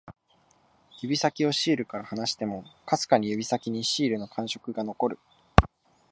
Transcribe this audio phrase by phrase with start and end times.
[0.99, 5.19] 指先をシールから離しても、かすかに指先にシールの感触が残る